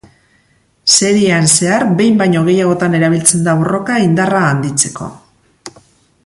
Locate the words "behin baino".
1.99-2.41